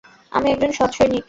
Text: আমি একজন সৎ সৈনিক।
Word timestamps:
আমি 0.31 0.47
একজন 0.51 0.71
সৎ 0.71 0.91
সৈনিক। 0.93 1.19